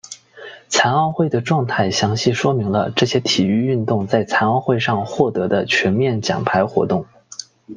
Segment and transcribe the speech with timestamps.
[0.67, 7.05] 残奥会的状态详细说明了这些体育运动在残奥会上获得的全面奖牌活动。